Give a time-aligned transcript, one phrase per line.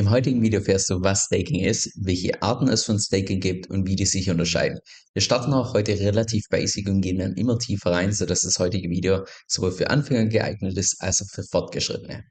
[0.00, 3.86] Im heutigen Video erfährst du, was Staking ist, welche Arten es von Staking gibt und
[3.86, 4.78] wie die sich unterscheiden.
[5.12, 8.88] Wir starten auch heute relativ basic und gehen dann immer tiefer rein, sodass das heutige
[8.88, 12.24] Video sowohl für Anfänger geeignet ist als auch für Fortgeschrittene.